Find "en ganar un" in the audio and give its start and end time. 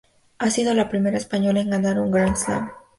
1.61-2.09